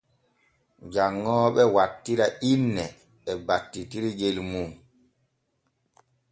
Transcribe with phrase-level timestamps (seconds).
[0.93, 2.85] Janŋooɓe wattira inne
[3.31, 4.69] e battitirgel mum.